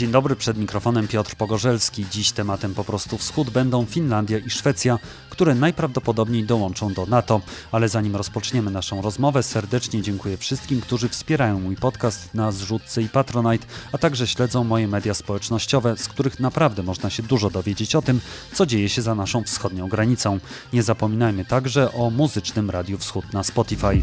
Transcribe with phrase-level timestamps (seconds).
[0.00, 2.06] Dzień dobry, przed mikrofonem Piotr Pogorzelski.
[2.10, 4.98] Dziś tematem po prostu wschód będą Finlandia i Szwecja,
[5.30, 7.40] które najprawdopodobniej dołączą do NATO.
[7.72, 13.08] Ale zanim rozpoczniemy naszą rozmowę, serdecznie dziękuję wszystkim, którzy wspierają mój podcast na zrzutce i
[13.08, 18.02] Patronite, a także śledzą moje media społecznościowe, z których naprawdę można się dużo dowiedzieć o
[18.02, 18.20] tym,
[18.52, 20.38] co dzieje się za naszą wschodnią granicą.
[20.72, 24.02] Nie zapominajmy także o muzycznym Radiu Wschód na Spotify.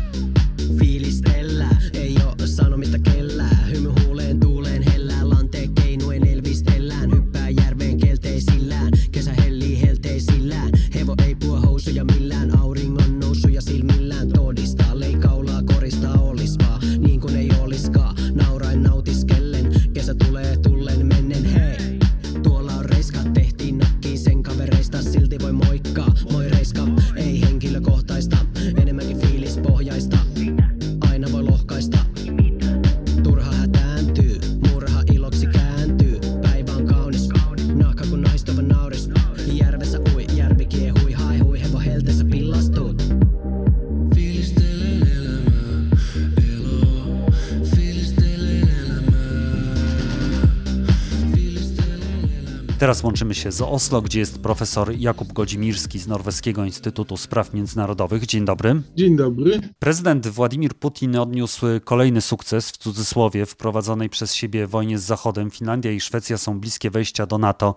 [52.80, 58.26] Teraz łączymy się z Oslo, gdzie jest profesor Jakub Godzimirski z Norweskiego Instytutu Spraw Międzynarodowych.
[58.26, 58.82] Dzień dobry.
[58.96, 59.60] Dzień dobry.
[59.80, 65.52] Prezydent Władimir Putin odniósł kolejny sukces w cudzysłowie wprowadzonej przez siebie wojnie z Zachodem.
[65.52, 67.76] Finlandia i Szwecja są bliskie wejścia do NATO.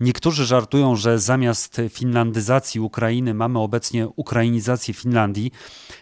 [0.00, 5.52] Niektórzy żartują, że zamiast finlandyzacji Ukrainy mamy obecnie ukrainizację Finlandii.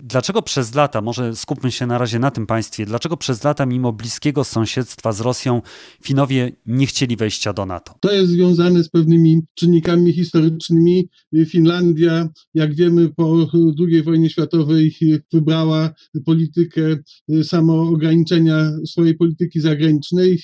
[0.02, 3.92] Dlaczego przez lata, może skupmy się na razie na tym państwie, dlaczego przez lata mimo
[3.92, 5.62] bliskiego sąsiedztwa z Rosją
[6.02, 7.94] Finowie nie chcieli wejścia do NATO?
[8.00, 11.08] To jest związane z pewnymi czynnikami historycznymi.
[11.46, 13.46] Finlandia, jak wiemy, po
[13.78, 14.94] II wojnie światowej
[15.32, 15.90] wybrała
[16.24, 16.96] politykę
[17.42, 20.42] samoograniczenia swojej polityki zagranicznej.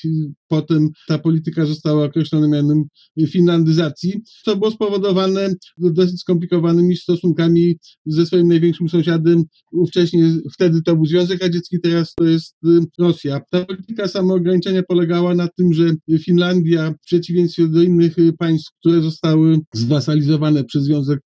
[0.49, 2.85] Potem ta polityka została określona mianem
[3.29, 7.75] finlandyzacji, co było spowodowane dosyć skomplikowanymi stosunkami
[8.07, 9.44] ze swoim największym sąsiadem.
[9.73, 12.57] Ówcześnie, wtedy to był Związek Radziecki, teraz to jest
[12.99, 13.41] Rosja.
[13.51, 19.59] Ta polityka samoograniczenia polegała na tym, że Finlandia w przeciwieństwie do innych państw, które zostały
[19.75, 21.21] zwasalizowane przez Związek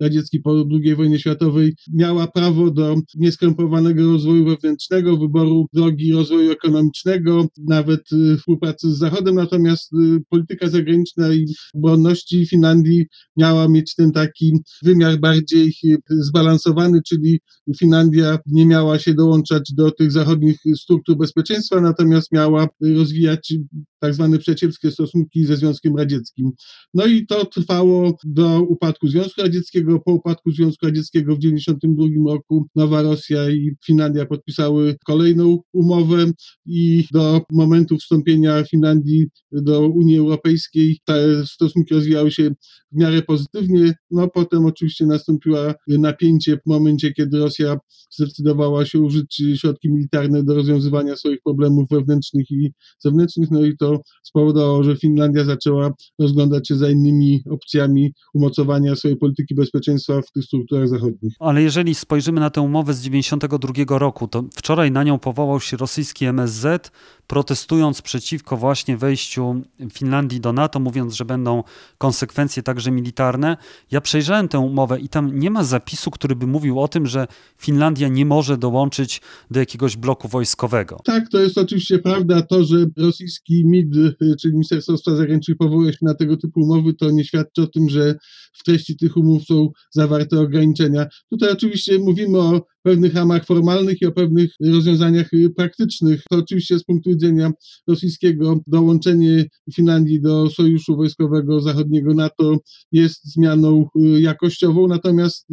[0.00, 7.46] Radziecki po II wojnie światowej, miała prawo do nieskrępowanego rozwoju wewnętrznego, wyboru drogi rozwoju ekonomicznego,
[7.68, 8.00] nawet
[8.38, 9.90] współpracy z Zachodem, natomiast
[10.28, 13.06] polityka zagraniczna i obronności Finlandii
[13.36, 15.74] miała mieć ten taki wymiar bardziej
[16.08, 17.40] zbalansowany, czyli
[17.78, 23.54] Finlandia nie miała się dołączać do tych zachodnich struktur bezpieczeństwa, natomiast miała rozwijać
[24.00, 26.50] tak zwane przyjacielskie stosunki ze Związkiem Radzieckim.
[26.94, 30.00] No i to trwało do upadku Związku Radzieckiego.
[30.00, 36.32] Po upadku Związku Radzieckiego w 1992 roku Nowa Rosja i Finlandia podpisały kolejną umowę
[36.66, 42.50] i do momentu wstąpienia Finlandii do Unii Europejskiej te stosunki rozwijały się
[42.92, 43.94] w miarę pozytywnie.
[44.10, 47.78] No potem oczywiście nastąpiło napięcie w momencie, kiedy Rosja
[48.10, 53.89] zdecydowała się użyć środki militarne do rozwiązywania swoich problemów wewnętrznych i zewnętrznych, no i to
[54.22, 60.44] spowodowało, że Finlandia zaczęła rozglądać się za innymi opcjami umocowania swojej polityki bezpieczeństwa w tych
[60.44, 61.34] strukturach zachodnich.
[61.38, 65.76] Ale jeżeli spojrzymy na tę umowę z 92 roku, to wczoraj na nią powołał się
[65.76, 66.90] rosyjski MSZ,
[67.30, 71.62] protestując przeciwko właśnie wejściu Finlandii do NATO, mówiąc, że będą
[71.98, 73.56] konsekwencje także militarne.
[73.90, 77.26] Ja przejrzałem tę umowę i tam nie ma zapisu, który by mówił o tym, że
[77.58, 79.20] Finlandia nie może dołączyć
[79.50, 81.00] do jakiegoś bloku wojskowego.
[81.04, 82.42] Tak, to jest oczywiście prawda.
[82.42, 83.94] To, że rosyjski MID,
[84.40, 87.88] czyli Ministerstwo Spraw Zagranicznych powołuje się na tego typu umowy, to nie świadczy o tym,
[87.88, 88.14] że
[88.52, 91.06] w treści tych umów są zawarte ograniczenia.
[91.30, 96.22] Tutaj oczywiście mówimy o pewnych ramach formalnych i o pewnych rozwiązaniach praktycznych.
[96.30, 97.52] To oczywiście z punktu widzenia
[97.88, 102.56] rosyjskiego dołączenie Finlandii do sojuszu wojskowego zachodniego NATO
[102.92, 103.86] jest zmianą
[104.18, 105.46] jakościową, natomiast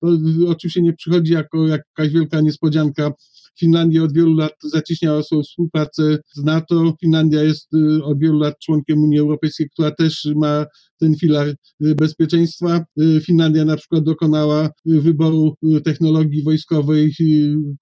[0.00, 0.08] to
[0.48, 3.12] oczywiście nie przychodzi jako jakaś wielka niespodzianka
[3.58, 6.94] Finlandia od wielu lat zacieśniała swoją współpracę z NATO.
[7.00, 7.70] Finlandia jest
[8.02, 10.66] od wielu lat członkiem Unii Europejskiej, która też ma
[11.02, 12.84] ten filar bezpieczeństwa.
[13.22, 15.54] Finlandia na przykład dokonała wyboru
[15.84, 17.12] technologii wojskowej,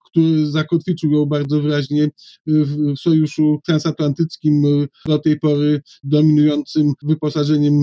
[0.09, 2.09] który zakotwiczył ją bardzo wyraźnie
[2.47, 4.63] w sojuszu transatlantyckim,
[5.05, 7.73] do tej pory dominującym wyposażeniem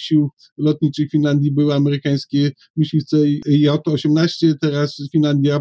[0.00, 0.28] sił
[0.58, 3.16] lotniczych Finlandii były amerykańskie myśliwce
[3.46, 4.54] J-18.
[4.60, 5.60] Teraz Finlandia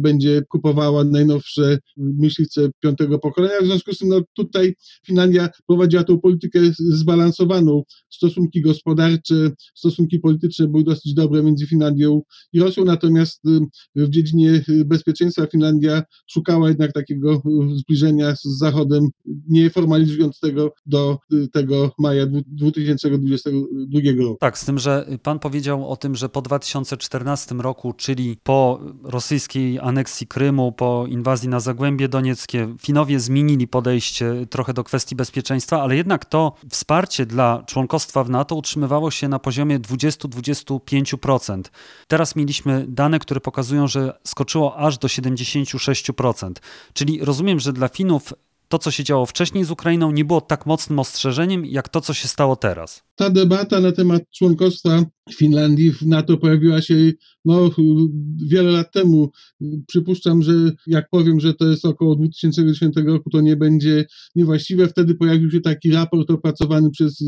[0.00, 3.60] będzie kupowała najnowsze myśliwce piątego pokolenia.
[3.62, 4.74] W związku z tym no, tutaj
[5.06, 9.34] Finlandia prowadziła tą politykę zbalansowaną w stosunku stosunki gospodarcze,
[9.74, 12.22] stosunki polityczne były dosyć dobre między Finlandią
[12.52, 13.42] i Rosją, natomiast
[13.96, 17.42] w dziedzinie bezpieczeństwa Finlandia szukała jednak takiego
[17.74, 19.08] zbliżenia z Zachodem,
[19.48, 21.18] nie formalizując tego do
[21.52, 24.36] tego maja 2022 roku.
[24.40, 29.78] Tak, z tym, że pan powiedział o tym, że po 2014 roku, czyli po rosyjskiej
[29.78, 35.96] aneksji Krymu, po inwazji na Zagłębie Donieckie, Finowie zmienili podejście trochę do kwestii bezpieczeństwa, ale
[35.96, 41.62] jednak to wsparcie dla członkostwa w NATO utrzymywało się na poziomie 20-25%.
[42.08, 46.52] Teraz mieliśmy dane, które pokazują, że skoczyło aż do 76%.
[46.92, 48.32] Czyli rozumiem, że dla Finów
[48.68, 52.14] to, co się działo wcześniej z Ukrainą, nie było tak mocnym ostrzeżeniem, jak to, co
[52.14, 53.02] się stało teraz.
[53.16, 55.04] Ta debata na temat członkostwa
[55.34, 57.12] Finlandii w NATO pojawiła się
[57.44, 57.70] no,
[58.46, 59.30] wiele lat temu.
[59.86, 60.52] Przypuszczam, że
[60.86, 64.04] jak powiem, że to jest około 2010 roku, to nie będzie
[64.34, 64.88] niewłaściwe.
[64.88, 67.24] Wtedy pojawił się taki raport opracowany przez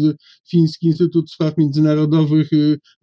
[0.50, 2.48] Fiński Instytut Spraw Międzynarodowych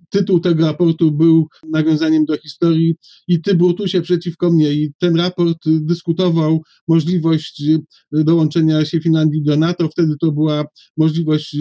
[0.09, 2.95] tytuł tego raportu był nawiązaniem do historii
[3.27, 7.63] i ty Brutusie przeciwko mnie i ten raport dyskutował możliwość
[8.11, 9.89] dołączenia się Finlandii do NATO.
[9.89, 10.65] Wtedy to była
[10.97, 11.57] możliwość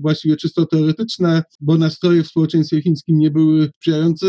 [0.00, 4.26] właściwie czysto teoretyczna, bo nastroje w społeczeństwie chińskim nie były sprzyjające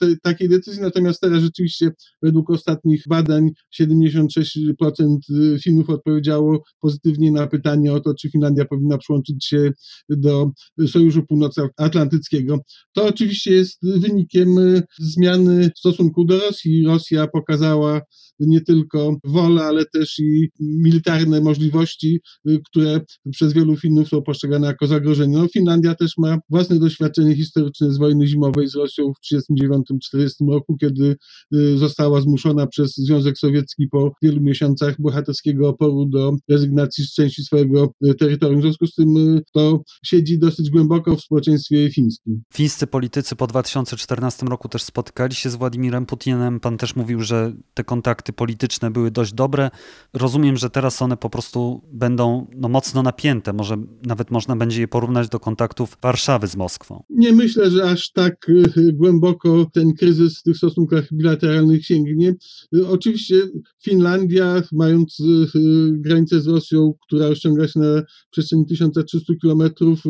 [0.00, 1.90] te, takiej decyzji, natomiast teraz rzeczywiście
[2.22, 3.50] według ostatnich badań
[3.80, 5.16] 76%
[5.62, 9.72] Finów odpowiedziało pozytywnie na pytanie o to, czy Finlandia powinna przyłączyć się
[10.08, 10.50] do
[10.86, 12.58] Sojuszu Północnoatlantyckiego.
[12.94, 16.84] To oczywiście jest wynikiem y, zmiany stosunku do Rosji.
[16.86, 18.00] Rosja pokazała
[18.40, 23.00] nie tylko wolę, ale też i militarne możliwości, y, które
[23.30, 25.36] przez wielu Finów są postrzegane jako zagrożenie.
[25.36, 30.76] No, Finlandia też ma własne doświadczenie historyczne z wojny zimowej z Rosją w 1939-1940 roku,
[30.76, 31.16] kiedy
[31.54, 37.44] y, została zmuszona przez Związek Sowiecki po wielu miesiącach bohaterskiego oporu do rezygnacji z części
[37.44, 38.60] swojego terytorium.
[38.60, 42.42] W związku z tym to siedzi dosyć głęboko w społeczeństwie fińskim.
[42.54, 46.60] Fińscy politycy po 2014 roku też spotykali się z Władimirem Putinem.
[46.60, 49.70] Pan też mówił, że te kontakty polityczne były dość dobre.
[50.12, 53.52] Rozumiem, że teraz one po prostu będą no, mocno napięte.
[53.52, 57.02] Może nawet można będzie je porównać do kontaktów Warszawy z Moskwą.
[57.10, 62.34] Nie myślę, że aż tak y, głęboko ten kryzys w tych stosunkach bilateralnych sięgnie.
[62.74, 63.34] Y, oczywiście
[63.82, 65.46] Finlandia, mając y,
[65.92, 70.00] granicę z Rosją, która rozciąga się na przestrzeni 1300 kilometrów,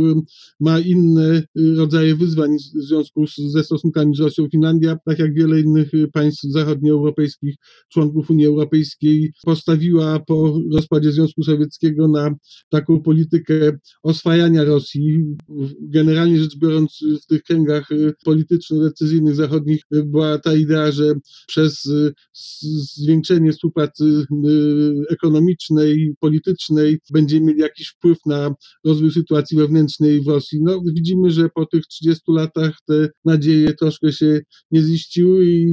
[0.61, 1.43] ma inne
[1.77, 4.49] rodzaje wyzwań w związku ze stosunkami z Rosją.
[4.49, 7.55] Finlandia, tak jak wiele innych państw zachodnioeuropejskich,
[7.93, 12.35] członków Unii Europejskiej, postawiła po rozpadzie Związku Sowieckiego na
[12.69, 15.25] taką politykę oswajania Rosji.
[15.81, 17.89] Generalnie rzecz biorąc, w tych kręgach
[18.25, 21.15] polityczno-decyzyjnych zachodnich była ta idea, że
[21.47, 21.89] przez
[22.97, 24.25] zwiększenie współpracy
[25.11, 28.55] ekonomicznej, politycznej będziemy mieli jakiś wpływ na
[28.85, 30.59] rozwój sytuacji wewnętrznej w Rosji.
[30.63, 32.50] No, widzimy, że po tych 30 latach
[32.87, 35.67] te nadzieje troszkę się nie ziściły i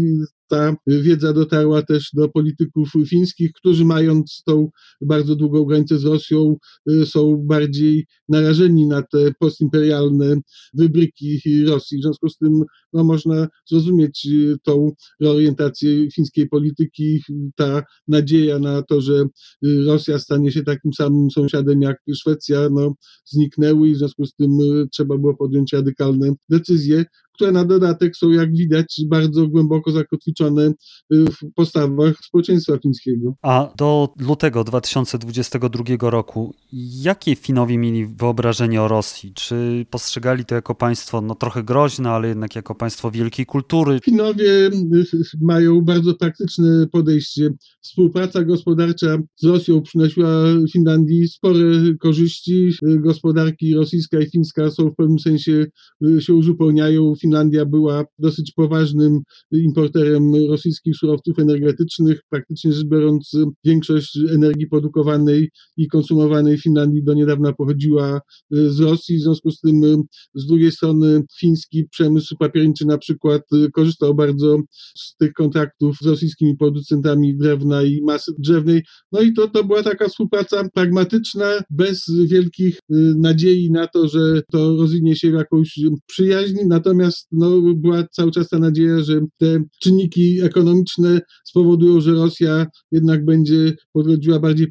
[0.48, 4.70] ta wiedza dotarła też do polityków fińskich, którzy mając tą
[5.02, 6.56] bardzo długą granicę z Rosją,
[6.92, 10.36] y, są bardziej narażeni na te postimperialne
[10.74, 12.00] wybryki Rosji.
[12.00, 12.64] W związku z tym
[12.94, 14.92] no, można zrozumieć y, tą
[15.22, 17.22] reorientację fińskiej polityki,
[17.56, 19.26] ta nadzieja na to, że
[19.66, 22.94] y, Rosja stanie się takim samym sąsiadem jak Szwecja, no,
[23.26, 24.52] zniknęły i w związku z tym
[24.92, 27.06] trzeba było podjąć radykalne decyzje,
[27.38, 30.74] które na dodatek są, jak widać, bardzo głęboko zakotwiczone y,
[31.12, 33.36] w postawach społeczeństwa fińskiego.
[33.42, 36.54] A do lutego 2022 roku,
[37.02, 39.34] jakie Finowie mieli wyobrażenie o Rosji?
[39.34, 44.00] Czy postrzegali to jako państwo no, trochę groźne, ale jednak jako państwo wielkiej kultury?
[44.04, 47.50] Finowie y, mają bardzo praktyczne podejście.
[47.82, 50.30] Współpraca gospodarcza z Rosją przynosiła
[50.74, 51.60] Finlandii spore
[52.00, 52.70] korzyści.
[52.84, 55.66] Y, gospodarki rosyjska i fińska są w pewnym sensie
[56.20, 57.14] się uzupełniają.
[57.28, 59.19] Finlandia była dosyć poważnym
[59.52, 62.19] importerem rosyjskich surowców energetycznych.
[62.30, 63.31] Praktycznie rzecz biorąc,
[63.66, 68.22] większość energii produkowanej i konsumowanej w Finlandii do niedawna pochodziła
[68.56, 69.18] y, z Rosji.
[69.18, 69.98] W związku z tym, y,
[70.36, 74.57] z drugiej strony, fiński przemysł papierniczy na przykład y, korzystał bardzo
[74.98, 78.84] z tych kontraktów z rosyjskimi producentami drewna i masy drzewnej.
[79.12, 82.80] No i to, to była taka współpraca pragmatyczna, bez wielkich
[83.18, 86.56] nadziei na to, że to rozwinie się w jakąś przyjaźń.
[86.68, 92.68] Natomiast Natomiast no, była cały czas ta nadzieja, że te czynniki ekonomiczne spowodują, że Rosja
[92.92, 94.68] jednak będzie podchodziła bardziej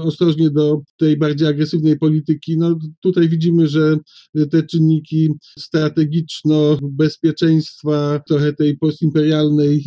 [0.00, 2.58] ostrożnie do tej bardziej agresywnej polityki.
[2.58, 3.96] No, tutaj widzimy, że
[4.50, 5.28] te czynniki
[5.58, 9.82] strategiczno-bezpieczeństwa, trochę tej postimperialnej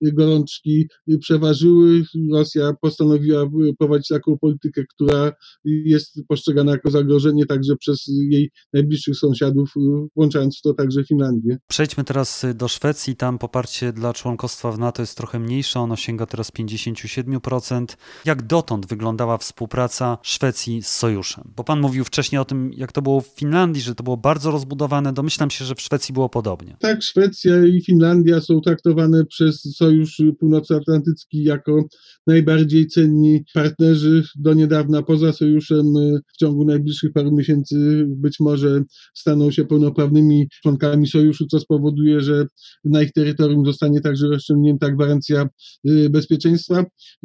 [0.00, 0.86] gorączki
[1.20, 2.02] przeważyły.
[2.32, 5.32] Rosja postanowiła prowadzić taką politykę, która
[5.64, 9.72] jest postrzegana jako zagrożenie także przez jej najbliższych sąsiadów,
[10.16, 11.51] włączając w to także Finlandię.
[11.68, 13.16] Przejdźmy teraz do Szwecji.
[13.16, 17.86] Tam poparcie dla członkostwa w NATO jest trochę mniejsze, ono sięga teraz 57%.
[18.24, 21.52] Jak dotąd wyglądała współpraca Szwecji z sojuszem?
[21.56, 24.50] Bo pan mówił wcześniej o tym, jak to było w Finlandii, że to było bardzo
[24.50, 25.12] rozbudowane.
[25.12, 26.76] Domyślam się, że w Szwecji było podobnie.
[26.80, 31.84] Tak, Szwecja i Finlandia są traktowane przez Sojusz Północnoatlantycki jako
[32.26, 34.22] najbardziej cenni partnerzy.
[34.36, 35.86] Do niedawna poza sojuszem
[36.34, 38.82] w ciągu najbliższych paru miesięcy być może
[39.14, 42.46] staną się pełnoprawnymi członkami sojuszu, co spowoduje, że
[42.84, 45.48] na ich terytorium zostanie także rozciągnięta gwarancja
[45.88, 46.84] y, bezpieczeństwa.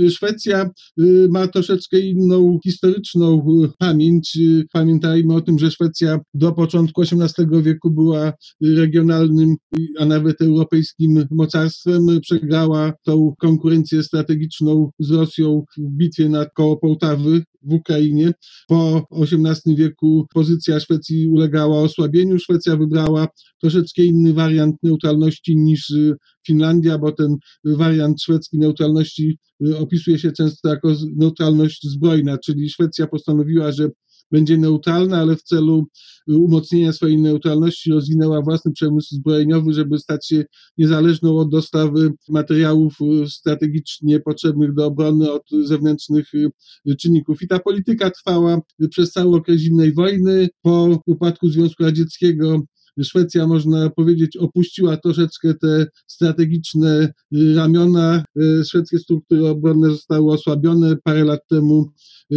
[0.10, 0.70] Szwecja
[1.00, 4.38] y, ma troszeczkę inną historyczną y, pamięć.
[4.74, 9.56] Pamiętajmy o tym, że Szwecja do początku XVIII wieku była regionalnym,
[10.00, 12.08] a nawet europejskim mocarstwem.
[12.22, 18.32] Przegrała tą konkurencję strategiczną z Rosją w bitwie nad koło Połtawy w Ukrainie.
[18.68, 22.40] Po XVIII wieku pozycja Szwecji ulegała osłabieniu.
[22.40, 23.28] Szwecja wybrała
[23.62, 26.16] troszeczkę inny wariant neutralności niż y,
[26.48, 27.36] Finlandia, bo ten
[27.66, 29.38] wariant szwedzki neutralności
[29.68, 33.90] y, opisuje się często jako neutralność zbrojna, czyli Szwecja postanowiła, że
[34.32, 35.88] będzie neutralna, ale w celu
[36.28, 40.46] umocnienia swojej neutralności rozwinęła własny przemysł zbrojeniowy, żeby stać się
[40.78, 47.42] niezależną od dostawy materiałów y, strategicznie potrzebnych do obrony od zewnętrznych y, czynników.
[47.42, 50.48] I ta polityka trwała przez cały okres zimnej wojny.
[50.62, 52.62] Po upadku Związku Radzieckiego
[53.04, 58.24] Szwecja, można powiedzieć, opuściła troszeczkę te strategiczne y, ramiona.
[58.70, 60.96] Szwedzkie struktury obronne zostały osłabione.
[61.04, 61.92] Parę lat temu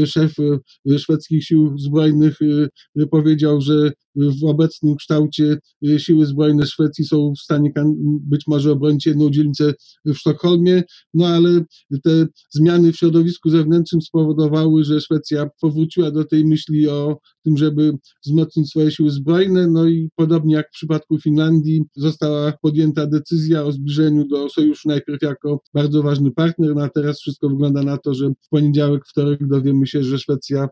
[0.07, 2.69] szef y, szwedzkich sił zbrojnych y,
[3.01, 5.59] y, powiedział, że w obecnym kształcie
[5.99, 7.73] siły zbrojne Szwecji są w stanie
[8.21, 9.75] być może obronić jedną dzielnicę
[10.05, 10.83] w Sztokholmie,
[11.15, 11.65] no ale
[12.05, 17.93] te zmiany w środowisku zewnętrznym spowodowały, że Szwecja powróciła do tej myśli o tym, żeby
[18.25, 23.73] wzmocnić swoje siły zbrojne, no i podobnie jak w przypadku Finlandii została podjęta decyzja o
[23.73, 28.15] zbliżeniu do sojuszu najpierw jako bardzo ważny partner, no a teraz wszystko wygląda na to,
[28.15, 30.69] że w poniedziałek, wtorek dowiemy się, że Szwecja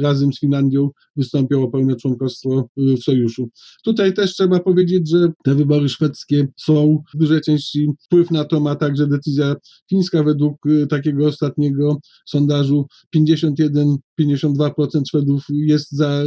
[0.00, 3.50] razem z Finlandią wystąpią o pełne członkostwo w sojuszu.
[3.84, 8.60] Tutaj też trzeba powiedzieć, że te wybory szwedzkie są w dużej części wpływ na to
[8.60, 9.56] ma także decyzja
[9.90, 16.24] fińska według y, takiego ostatniego sondażu 51 52% Szwedów jest za,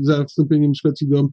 [0.00, 1.28] za wstąpieniem Szwecji do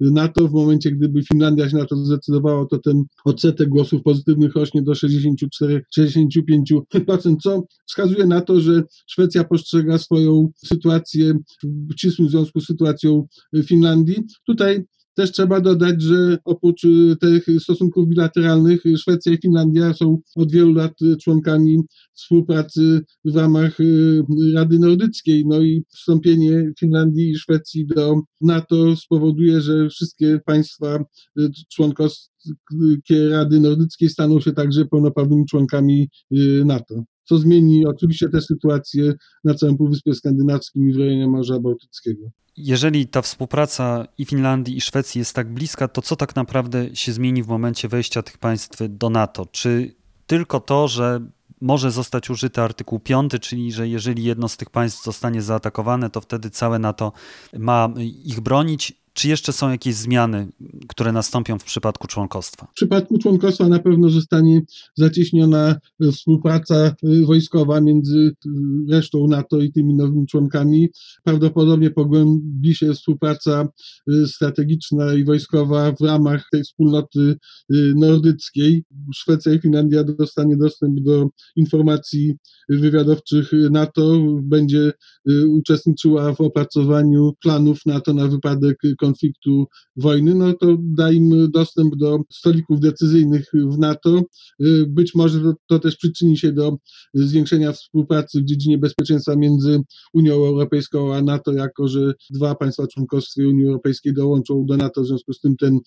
[0.00, 0.48] NATO.
[0.48, 4.92] W momencie, gdyby Finlandia się na to zdecydowała, to ten odsetek głosów pozytywnych rośnie do
[4.92, 13.26] 64-65%, co wskazuje na to, że Szwecja postrzega swoją sytuację w ścisłym związku z sytuacją
[13.64, 14.22] Finlandii.
[14.46, 20.52] Tutaj też trzeba dodać, że oprócz y, tych stosunków bilateralnych Szwecja i Finlandia są od
[20.52, 21.78] wielu lat członkami
[22.12, 24.22] współpracy w ramach y,
[24.54, 25.44] Rady Nordyckiej.
[25.46, 31.04] No i wstąpienie Finlandii i Szwecji do NATO spowoduje, że wszystkie państwa
[31.40, 36.08] y, członkowskie Rady Nordyckiej staną się także pełnoprawnymi członkami
[36.64, 39.12] NATO co zmieni oczywiście tę sytuację
[39.44, 42.30] na całym Półwyspie Skandynawskim i w rejonie Morza Bałtyckiego.
[42.56, 47.12] Jeżeli ta współpraca i Finlandii, i Szwecji jest tak bliska, to co tak naprawdę się
[47.12, 49.46] zmieni w momencie wejścia tych państw do NATO?
[49.46, 49.94] Czy
[50.26, 51.20] tylko to, że
[51.60, 56.20] może zostać użyty artykuł 5, czyli że jeżeli jedno z tych państw zostanie zaatakowane, to
[56.20, 57.12] wtedy całe NATO
[57.58, 57.94] ma
[58.24, 60.46] ich bronić, czy jeszcze są jakieś zmiany,
[60.88, 62.66] które nastąpią w przypadku członkostwa?
[62.66, 64.60] W przypadku członkostwa na pewno zostanie
[64.96, 65.76] zacieśniona
[66.12, 68.32] współpraca y, wojskowa między y,
[68.90, 70.88] resztą NATO i tymi nowymi członkami.
[71.24, 73.68] Prawdopodobnie pogłębi się współpraca
[74.10, 77.36] y, strategiczna i wojskowa w ramach tej wspólnoty
[77.96, 78.84] nordyckiej.
[79.14, 82.34] Szwecja i Finlandia dostanie dostęp do informacji
[82.68, 84.92] wywiadowczych NATO, będzie
[85.48, 89.66] uczestniczyła w opracowaniu planów NATO na wypadek konfliktu,
[89.96, 94.22] wojny, no to da im dostęp do stolików decyzyjnych w NATO.
[94.60, 96.76] Y, być może to, to też przyczyni się do
[97.14, 99.80] zwiększenia współpracy w dziedzinie bezpieczeństwa między
[100.14, 105.06] Unią Europejską a NATO, jako że dwa państwa członkowskie Unii Europejskiej dołączą do NATO, w
[105.06, 105.78] związku z tym ten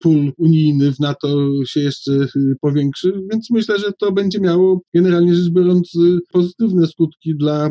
[0.00, 2.28] pól unijny w NATO się jeszcze y,
[2.60, 7.70] powiększy, więc myślę, że to będzie miało generalnie rzecz biorąc y, pozytywne skutki dla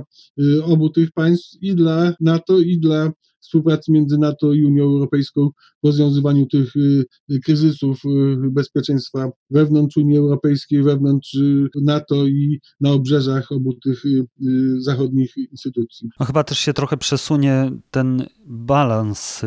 [0.64, 5.50] obu tych państw i dla NATO i dla współpracy między NATO i Unią Europejską
[5.84, 6.74] rozwiązywaniu tych
[7.46, 8.02] kryzysów
[8.52, 11.38] bezpieczeństwa wewnątrz Unii Europejskiej, wewnątrz
[11.84, 14.04] NATO i na obrzeżach obu tych
[14.78, 16.10] zachodnich instytucji.
[16.20, 19.42] No chyba też się trochę przesunie ten balans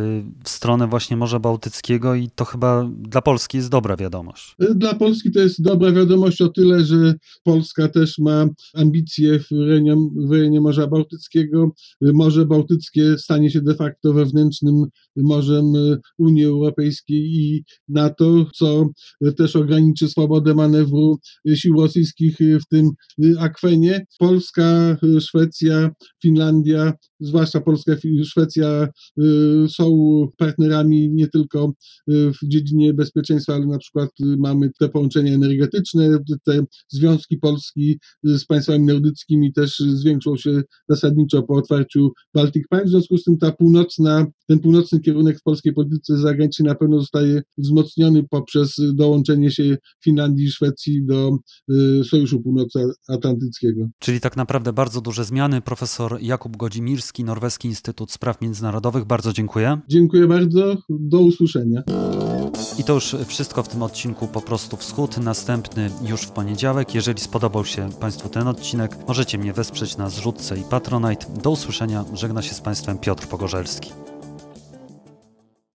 [0.45, 4.57] w stronę właśnie Morza Bałtyckiego i to chyba dla Polski jest dobra wiadomość.
[4.75, 9.97] Dla Polski to jest dobra wiadomość o tyle, że Polska też ma ambicje w rejonie,
[10.29, 11.71] w rejonie Morza Bałtyckiego.
[12.01, 14.85] Morze Bałtyckie stanie się de facto wewnętrznym
[15.17, 15.65] morzem
[16.19, 18.89] Unii Europejskiej i NATO, co
[19.37, 21.19] też ograniczy swobodę manewru
[21.55, 22.91] sił rosyjskich w tym
[23.39, 24.07] akwenie.
[24.19, 25.91] Polska, Szwecja,
[26.23, 28.89] Finlandia, zwłaszcza Polska i Szwecja
[29.69, 31.73] są partnerami nie tylko
[32.09, 38.87] w dziedzinie bezpieczeństwa, ale na przykład mamy te połączenia energetyczne, te związki Polski z państwami
[38.87, 42.85] nordyckimi też zwiększą się zasadniczo po otwarciu Baltic Pipe.
[42.85, 47.00] W związku z tym ta północna, ten północny kierunek w polskiej polityce zagranicznej na pewno
[47.00, 51.39] zostaje wzmocniony poprzez dołączenie się Finlandii i Szwecji do
[52.00, 53.89] y, Sojuszu Północnoatlantyckiego.
[53.99, 55.61] Czyli tak naprawdę bardzo duże zmiany.
[55.61, 59.05] Profesor Jakub Godzimirski, Norweski Instytut Spraw Międzynarodowych.
[59.05, 59.81] Bardzo dziękuję.
[59.89, 60.77] Dziękuję bardzo.
[60.89, 61.83] Do usłyszenia.
[62.81, 65.19] I to już wszystko w tym odcinku Po prostu Wschód.
[65.19, 66.95] Następny już w poniedziałek.
[66.95, 71.27] Jeżeli spodobał się Państwu ten odcinek, możecie mnie wesprzeć na zrzutce i Patronite.
[71.43, 72.05] Do usłyszenia.
[72.13, 73.93] Żegna się z Państwem Piotr Pogorzelski.